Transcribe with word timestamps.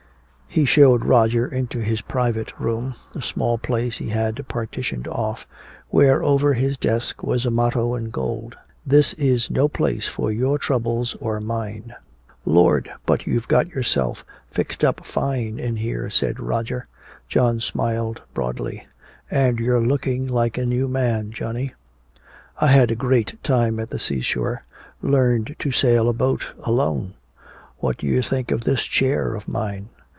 He 0.53 0.65
showed 0.65 1.05
Roger 1.05 1.47
into 1.47 1.79
his 1.79 2.01
private 2.01 2.51
room, 2.59 2.95
a 3.15 3.21
small 3.21 3.57
place 3.57 3.99
he 3.99 4.09
had 4.09 4.45
partitioned 4.49 5.07
off, 5.07 5.47
where 5.87 6.21
over 6.21 6.53
his 6.55 6.77
desk 6.77 7.23
was 7.23 7.45
a 7.45 7.49
motto 7.49 7.95
in 7.95 8.09
gold: 8.09 8.57
"This 8.85 9.13
is 9.13 9.49
no 9.49 9.69
place 9.69 10.09
for 10.09 10.29
your 10.29 10.57
troubles 10.59 11.15
or 11.21 11.39
mine." 11.39 11.95
"Lord, 12.43 12.91
but 13.05 13.25
you've 13.25 13.47
got 13.47 13.69
yourself 13.69 14.25
fixed 14.49 14.83
up 14.83 15.05
fine 15.05 15.57
in 15.57 15.77
here," 15.77 16.09
said 16.09 16.37
Roger. 16.37 16.83
John 17.29 17.61
smiled 17.61 18.21
broadly. 18.33 18.85
"And 19.29 19.57
you're 19.57 19.79
looking 19.79 20.27
like 20.27 20.57
a 20.57 20.65
new 20.65 20.89
man, 20.89 21.31
Johnny." 21.31 21.75
"I 22.59 22.67
had 22.67 22.91
a 22.91 22.95
great 22.95 23.41
time 23.41 23.79
at 23.79 23.89
the 23.89 23.99
seashore. 23.99 24.65
Learned 25.01 25.55
to 25.59 25.71
sail 25.71 26.09
a 26.09 26.13
boat 26.13 26.51
alone. 26.65 27.13
What 27.77 27.99
do 27.99 28.05
you 28.07 28.21
think 28.21 28.51
of 28.51 28.65
this 28.65 28.83
chair 28.83 29.33
of 29.33 29.47
mine?" 29.47 29.87